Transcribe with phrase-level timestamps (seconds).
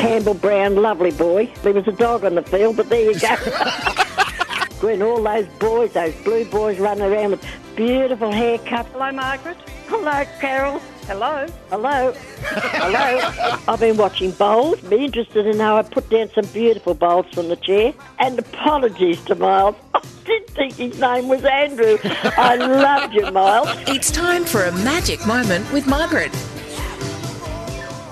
[0.00, 1.52] Campbell Brown, lovely boy.
[1.62, 3.28] There was a dog on the field, but there you go.
[4.80, 7.44] when all those boys, those blue boys running around with
[7.76, 8.86] beautiful haircuts.
[8.92, 9.58] Hello, Margaret.
[9.88, 10.78] Hello, Carol.
[11.06, 11.46] Hello.
[11.68, 12.12] Hello.
[12.40, 13.58] Hello.
[13.68, 14.80] I've been watching bowls.
[14.80, 17.92] Be interested to know I put down some beautiful bowls from the chair.
[18.20, 19.76] And apologies to Miles.
[19.94, 21.98] I did think his name was Andrew.
[22.04, 23.68] I loved you, Miles.
[23.86, 26.32] It's time for a magic moment with Margaret.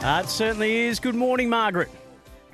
[0.01, 1.01] Uh, it certainly is.
[1.01, 1.89] Good morning, Margaret.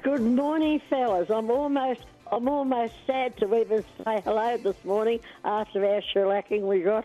[0.03, 1.31] Good morning, fellas.
[1.31, 2.00] I'm almost
[2.33, 7.05] I'm almost sad to even say hello this morning after our shellacking we got.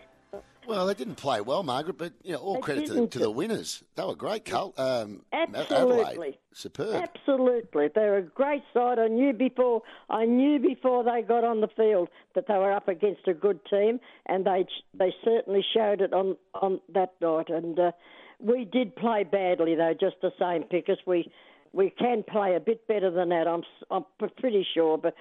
[0.66, 3.18] Well, they didn't play well, Margaret, but you know, all They credit to the, to
[3.18, 3.82] the winners.
[3.96, 4.72] They were great, Carl.
[4.78, 6.04] Um, Absolutely.
[6.04, 6.94] Adelaide, superb.
[6.94, 8.98] Absolutely, they're a great side.
[8.98, 9.82] I knew before.
[10.08, 13.60] I knew before they got on the field that they were up against a good
[13.66, 17.50] team, and they they certainly showed it on on that night.
[17.50, 17.92] And uh,
[18.40, 19.94] we did play badly, though.
[19.98, 20.98] Just the same, Pickers.
[21.06, 21.30] We
[21.72, 23.46] we can play a bit better than that.
[23.46, 24.04] I'm I'm
[24.38, 25.14] pretty sure, but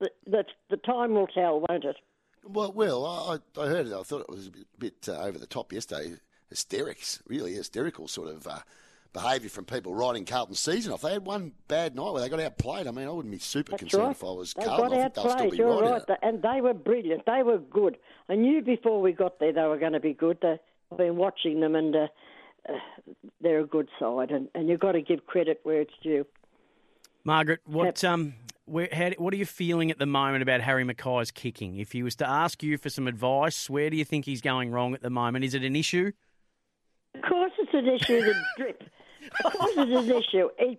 [0.00, 1.96] the, the the time will tell, won't it?
[2.48, 3.92] Well, Will, I, I heard it.
[3.92, 6.14] I thought it was a bit, bit uh, over the top yesterday.
[6.48, 8.60] Hysterics, really hysterical sort of uh,
[9.12, 11.00] behaviour from people writing Carlton's season off.
[11.02, 12.86] They had one bad night where they got outplayed.
[12.86, 14.10] I mean, I wouldn't be super That's concerned right.
[14.16, 14.90] if I was they Carlton.
[14.90, 15.50] got I think they'll still outplayed.
[15.50, 16.02] be You're right.
[16.22, 17.26] and they were brilliant.
[17.26, 17.96] They were good.
[18.28, 20.38] I knew before we got there they were going to be good.
[20.44, 22.06] I've been watching them, and uh,
[23.40, 24.30] they're a good side.
[24.30, 26.26] And, and you've got to give credit where it's due.
[27.24, 28.34] Margaret, what um,
[28.66, 31.76] where, how, what are you feeling at the moment about Harry McKay's kicking?
[31.76, 34.70] If he was to ask you for some advice, where do you think he's going
[34.70, 35.44] wrong at the moment?
[35.44, 36.12] Is it an issue?
[37.14, 38.20] Of course, it's an issue.
[38.20, 38.82] The drip.
[39.44, 40.48] Of course, it's an issue.
[40.58, 40.78] He,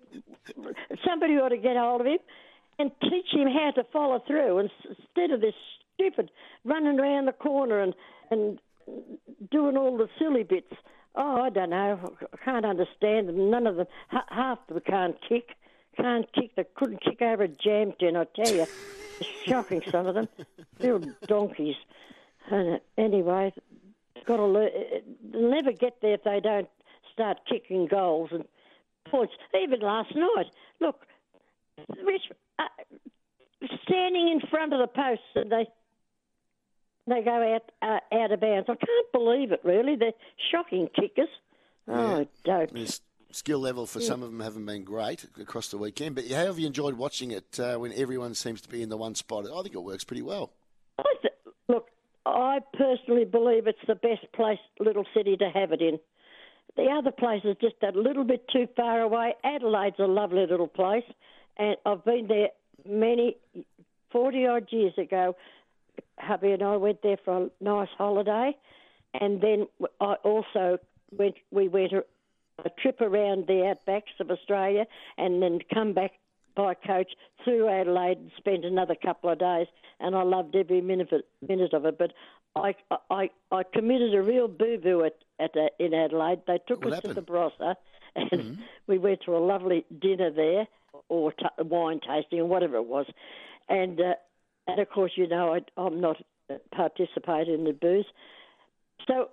[1.05, 2.19] somebody ought to get hold of him
[2.79, 5.55] and teach him how to follow through instead of this
[5.93, 6.29] stupid
[6.63, 7.93] running around the corner and
[8.29, 8.59] and
[9.51, 10.73] doing all the silly bits.
[11.19, 12.15] Oh, I don't know.
[12.31, 13.49] I can't understand them.
[13.49, 13.87] None of them.
[14.09, 15.55] ha- Half of them can't kick.
[15.95, 16.51] Can't kick.
[16.55, 18.15] They couldn't kick over a jam tin.
[18.15, 18.65] I tell you,
[19.45, 19.81] shocking.
[19.91, 20.27] Some of them.
[20.77, 21.75] They're donkeys.
[22.51, 23.51] And uh, anyway,
[24.25, 24.69] got to learn.
[25.31, 26.69] They'll never get there if they don't
[27.11, 28.45] start kicking goals and
[29.09, 29.33] points.
[29.59, 30.45] Even last night,
[30.79, 31.01] look,
[32.05, 32.65] Rich, uh,
[33.83, 35.65] standing in front of the post, and they
[37.07, 38.67] they go out uh, out of bounds.
[38.69, 39.61] I can't believe it.
[39.63, 40.11] Really, they're
[40.51, 41.29] shocking kickers.
[41.87, 42.71] Oh, dope.
[42.71, 43.01] The s-
[43.31, 46.15] skill level for some of them haven't been great across the weekend.
[46.15, 48.97] But how have you enjoyed watching it uh, when everyone seems to be in the
[48.97, 49.45] one spot?
[49.45, 50.51] I think it works pretty well.
[50.99, 51.33] I th-
[51.69, 51.87] look,
[52.25, 55.99] I personally believe it's the best place, little city, to have it in.
[56.75, 59.33] The other place is just a little bit too far away.
[59.43, 61.05] Adelaide's a lovely little place,
[61.57, 62.49] and I've been there
[62.87, 63.37] many,
[64.11, 65.35] 40 odd years ago.
[66.17, 68.55] Hubby and I went there for a nice holiday,
[69.13, 69.67] and then
[70.01, 70.79] I also
[71.11, 71.35] went.
[71.51, 72.03] We went a,
[72.65, 74.85] a trip around the outbacks of Australia,
[75.17, 76.11] and then come back
[76.55, 77.11] by coach
[77.43, 79.67] through Adelaide and spent another couple of days,
[79.99, 81.27] and I loved every minute of it.
[81.47, 81.97] Minute of it.
[81.97, 82.13] But
[82.55, 82.75] I,
[83.11, 86.41] I, I committed a real boo boo at, at uh, in Adelaide.
[86.47, 87.75] They took What us to the Barossa,
[88.15, 88.57] and
[88.87, 90.67] we went to a lovely dinner there,
[91.09, 93.05] or t- wine tasting, or whatever it was,
[93.69, 94.13] and uh,
[94.67, 96.17] and of course you know I, I'm not
[96.71, 98.05] participating in the booze,
[99.07, 99.29] so.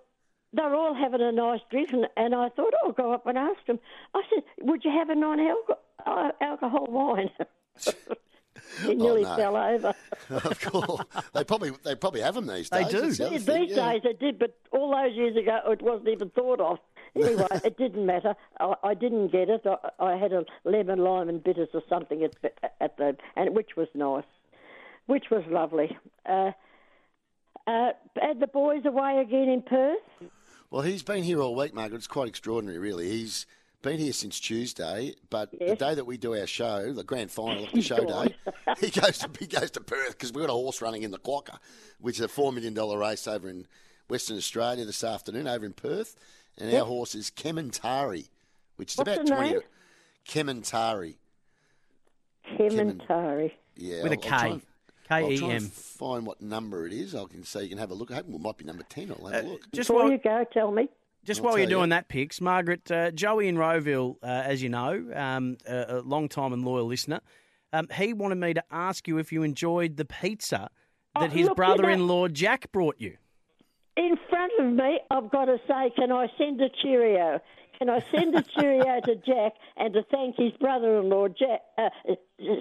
[0.56, 3.36] They're all having a nice drink, and, and I thought, oh, I'll go up and
[3.36, 3.80] ask them.
[4.14, 7.30] I said, "Would you have a non-alcohol uh, wine?"
[8.82, 9.36] he oh, nearly no.
[9.36, 9.94] fell over.
[10.30, 11.02] of course,
[11.32, 12.86] they probably they probably have them these days.
[12.86, 13.00] They do.
[13.02, 13.92] That's the other Yeah, thing, these yeah.
[13.92, 16.78] days they did, but all those years ago it wasn't even thought of.
[17.16, 18.34] Anyway, it didn't matter.
[18.60, 19.62] I, I didn't get it.
[19.66, 22.34] I, I had a lemon, lime, and bitters or something at
[22.80, 24.25] at the and which was nice,
[25.06, 25.96] which was lovely.
[26.26, 26.52] Uh,
[27.66, 27.90] uh,
[28.20, 29.98] and the boys away again in Perth.
[30.70, 31.98] Well, he's been here all week, Margaret.
[31.98, 33.08] It's quite extraordinary, really.
[33.08, 33.46] He's
[33.82, 37.64] been here since Tuesday, but the day that we do our show, the grand final
[37.64, 38.34] of the show day,
[38.80, 41.18] he goes to he goes to Perth because we've got a horse running in the
[41.18, 41.58] Quokka,
[42.00, 43.66] which is a four million dollar race over in
[44.08, 46.16] Western Australia this afternoon, over in Perth,
[46.58, 48.28] and our horse is Kementari,
[48.76, 49.50] which is What's about twenty.
[49.52, 49.60] name?
[50.26, 51.16] Kementari,
[52.58, 53.52] Kementari.
[53.76, 54.60] yeah, With a I'll- I'll try K.
[55.08, 55.70] and- K I'll E try and M.
[55.70, 57.14] find what number it is.
[57.14, 58.10] I can so you can have a look.
[58.10, 59.10] I hope it might be number ten.
[59.10, 59.70] I'll have a look.
[59.72, 60.88] Just Before while, you go, tell me.
[61.24, 61.76] Just I'll while you're tell you.
[61.78, 66.00] doing that, Pix, Margaret, uh, Joey in Rowville, uh, as you know, um, a, a
[66.00, 67.20] long time and loyal listener,
[67.72, 70.68] um, he wanted me to ask you if you enjoyed the pizza
[71.18, 73.16] that Oh, his look, brother-in-law Jack brought you.
[73.96, 77.40] In front of me, I've got to say, can I send a cheerio?
[77.79, 81.62] Can I send a cheerio to Jack and to thank his brother-in-law, Jack?
[81.76, 81.88] Uh,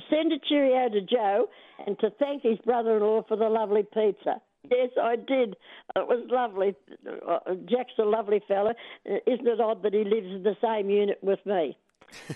[0.10, 1.48] send a cheerio to Joe
[1.86, 4.42] and to thank his brother-in-law for the lovely pizza.
[4.72, 5.56] Yes, I did.
[5.96, 6.76] It was lovely.
[7.06, 8.74] Uh, Jack's a lovely fella.
[9.10, 11.78] Uh, Isn't it odd that he lives in the same unit with me?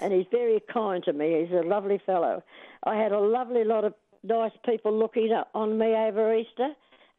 [0.02, 1.46] And he's very kind to me.
[1.46, 2.44] He's a lovely fellow.
[2.84, 3.94] I had a lovely lot of
[4.24, 6.70] nice people looking on me over Easter.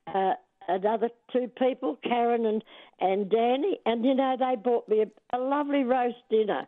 [0.07, 0.35] Uh,
[0.69, 2.63] another two people, Karen and,
[3.01, 6.67] and Danny, and you know they bought me a, a lovely roast dinner.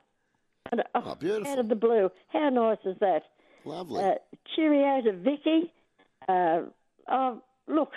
[0.73, 1.51] And, Oh, beautiful.
[1.53, 3.23] Out of the blue, how nice is that?
[3.65, 4.03] Lovely.
[4.05, 4.15] Uh,
[4.55, 5.73] cheerio to Vicky.
[6.29, 6.63] Uh,
[7.09, 7.93] oh, look,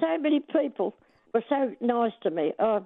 [0.00, 0.94] so many people
[1.32, 2.52] were so nice to me.
[2.58, 2.84] Oh,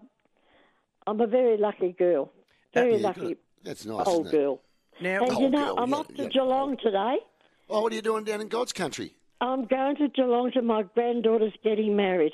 [1.06, 2.30] I'm a very lucky girl,
[2.74, 3.38] very Yeah, lucky good.
[3.64, 4.06] That's nice.
[4.06, 4.60] old isn't girl.
[5.00, 6.28] Now, And Old you know, girl, I'm yeah, off to yeah.
[6.28, 7.16] Geelong today.
[7.68, 9.14] Oh, what are you doing down in God's country?
[9.40, 12.32] I'm going to Geelong to my granddaughter's getting married.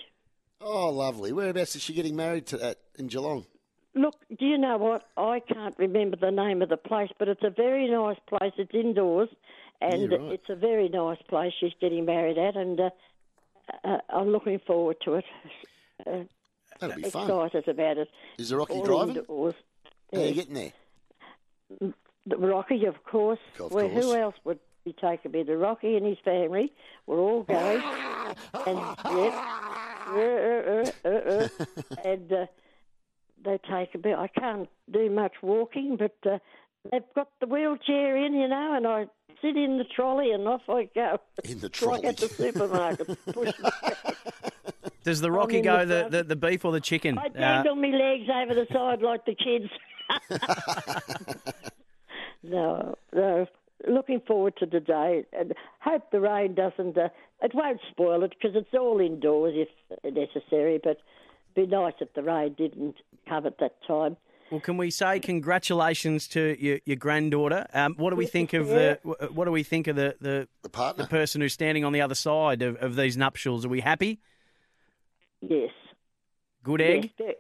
[0.61, 1.33] Oh, lovely.
[1.33, 3.47] Whereabouts is she getting married to at in Geelong?
[3.95, 5.09] Look, do you know what?
[5.17, 8.53] I can't remember the name of the place, but it's a very nice place.
[8.59, 9.29] It's indoors,
[9.81, 10.33] and Yeah, right.
[10.33, 12.91] it's a very nice place she's getting married at, and uh,
[13.85, 15.25] uh, I'm looking forward to it.
[16.07, 16.25] Uh,
[16.79, 17.23] That'll be fun.
[17.31, 18.09] excited about it.
[18.39, 19.17] Is the Rocky All driving?
[19.17, 19.55] indoors.
[20.13, 21.93] How are you getting there?
[22.27, 23.39] The Rocky, of course.
[23.59, 24.05] Of well, course.
[24.05, 25.43] who else would be taking me?
[25.43, 26.73] The Rocky and his family.
[27.07, 27.83] We're all going.
[28.67, 29.35] and yep.
[30.09, 31.49] Uh, uh, uh, uh, uh.
[32.05, 32.47] and uh,
[33.45, 34.17] they take a bit.
[34.17, 36.39] I can't do much walking, but uh,
[36.91, 39.07] they've got the wheelchair in, you know, and I
[39.43, 41.19] sit in the trolley and off I go.
[41.45, 42.07] In the It's like trolley.
[42.07, 43.19] at the supermarket.
[45.05, 47.19] Does the Rocky go the the, the, the beef or the chicken?
[47.19, 49.71] I Uh, dangle my legs over the side like the kids.
[52.43, 53.47] no, no.
[53.89, 56.97] Looking forward to the day and hope the rain doesn't.
[56.97, 57.09] Uh,
[57.43, 59.69] it won't spoil it because it's all indoors if
[60.15, 60.81] necessary.
[60.83, 60.99] But
[61.55, 62.97] it'd be nice if the rain didn't
[63.29, 64.17] come at that time.
[64.51, 67.67] well, can we say congratulations to your, your granddaughter?
[67.75, 68.99] Um, what do we think of the
[69.33, 71.05] what do we think of the, the, The partner.
[71.05, 73.67] the person who's standing on the other side of, of these nuptials?
[73.67, 74.21] Are we happy?
[75.43, 75.71] Yes.
[76.63, 77.13] Good egg.
[77.19, 77.35] Yes.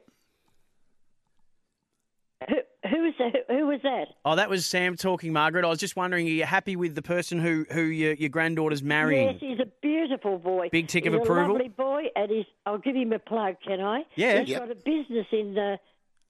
[2.97, 3.33] Who, who is that?
[3.49, 4.07] Who, who was that?
[4.25, 5.65] Oh, that was Sam talking, Margaret.
[5.65, 8.83] I was just wondering, are you happy with the person who, who your, your granddaughter's
[8.83, 9.29] marrying?
[9.29, 10.69] Yes, he's a beautiful boy.
[10.71, 11.51] Big tick he's of approval?
[11.51, 12.47] A lovely boy, and he's.
[12.65, 14.03] I'll give him a plug, can I?
[14.15, 14.41] Yeah.
[14.41, 14.61] He's Yep.
[14.61, 15.77] got a business in uh,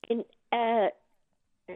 [0.09, 0.89] in uh,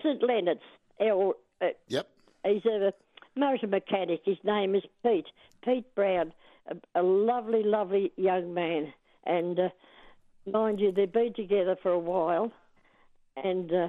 [0.03, 0.61] St Leonard's.
[0.99, 2.09] Or, uh, Yep.
[2.45, 2.93] he's a
[3.37, 4.21] motor mechanic.
[4.25, 5.27] His name is Pete.
[5.65, 6.33] Pete Brown.
[6.69, 8.93] A, a lovely, lovely young man.
[9.25, 9.69] And uh,
[10.51, 12.53] mind you, they've been together for a while,
[13.37, 13.89] and uh,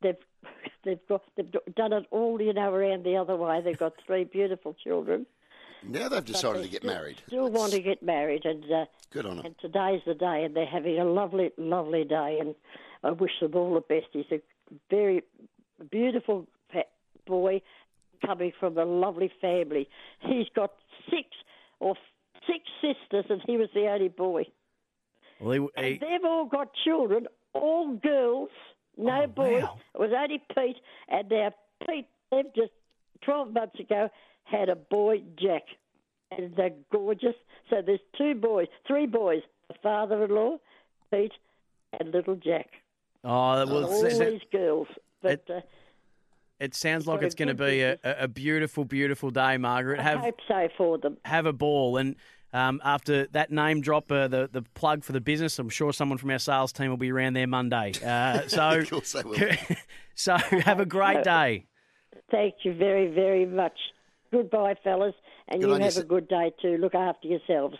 [0.00, 0.16] they've
[0.84, 3.60] they've got they've done it all, you know, around the other way.
[3.62, 5.26] They've got three beautiful children.
[5.86, 7.22] Now they've decided They to get still- married.
[7.28, 9.46] Still want to get married, and uh, Good on them.
[9.46, 12.54] and today's the day, and they're having a lovely, lovely day, and
[13.04, 14.06] I wish them all the best.
[14.12, 14.40] He's a
[14.90, 15.22] very
[15.90, 16.46] beautiful
[17.26, 17.62] boy
[18.24, 19.88] coming from a lovely family.
[20.20, 20.72] He's got
[21.10, 21.28] six
[21.78, 21.94] or
[22.46, 24.46] six sisters, and he was the only boy.
[25.40, 28.48] Well, he, And he, they've all got children, all girls,
[28.98, 29.62] no Oh, boys.
[29.62, 29.78] wow.
[29.94, 30.76] It was only Pete,
[31.08, 31.52] and now
[31.86, 32.72] Pete, they've just
[33.22, 34.10] 12 months ago
[34.44, 35.62] had a boy, Jack.
[36.30, 37.34] And they're gorgeous.
[37.70, 40.58] So there's two boys, three boys, a father in law,
[41.10, 41.32] Pete,
[41.98, 42.68] and little Jack.
[43.24, 44.88] oh, well, All it's- these girls.
[45.22, 45.60] But uh,
[46.60, 50.00] it sounds like it's going to be a, a a beautiful, beautiful day, Margaret.
[50.00, 51.16] I Have hope so for them.
[51.24, 51.96] have a ball.
[51.96, 52.16] And
[52.52, 56.18] um, after that name drop, uh, the the plug for the business, I'm sure someone
[56.18, 57.92] from our sales team will be around there Monday.
[58.04, 59.38] Uh, so, Of course they will.
[60.14, 61.66] so have a great day.
[62.30, 63.78] Thank you very, very much.
[64.30, 65.14] Goodbye, fellas.
[65.48, 66.76] And Good you on you, have a good day too.
[66.76, 67.78] Look after yourselves.